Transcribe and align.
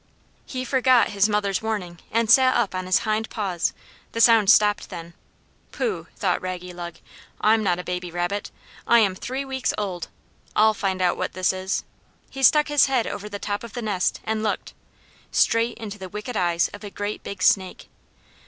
He 0.47 0.65
forgot 0.65 1.09
his 1.09 1.29
mother's 1.29 1.61
warning, 1.61 1.99
and 2.11 2.27
sat 2.27 2.55
up 2.57 2.73
on 2.73 2.87
his 2.87 2.97
hind 3.05 3.29
paws; 3.29 3.71
the 4.13 4.19
sound 4.19 4.49
stopped 4.49 4.89
then. 4.89 5.13
"Pooh," 5.71 6.07
thought 6.15 6.41
Raggylug, 6.41 6.95
"I'm 7.39 7.61
not 7.61 7.77
a 7.77 7.83
baby 7.83 8.09
rabbit, 8.09 8.49
I 8.87 8.97
am 8.97 9.13
three 9.13 9.45
weeks 9.45 9.75
old; 9.77 10.07
I'll 10.55 10.73
find 10.73 11.03
out 11.03 11.17
what 11.17 11.33
this 11.33 11.53
is." 11.53 11.83
He 12.31 12.41
stuck 12.41 12.67
his 12.67 12.87
head 12.87 13.05
over 13.05 13.29
the 13.29 13.37
top 13.37 13.63
of 13.63 13.73
the 13.73 13.81
nest, 13.83 14.21
and 14.23 14.41
looked 14.41 14.73
straight 15.29 15.77
into 15.77 15.99
the 15.99 16.09
wicked 16.09 16.35
eyes 16.35 16.67
of 16.69 16.83
a 16.83 16.89
great 16.89 17.21
big 17.21 17.43
snake. 17.43 17.87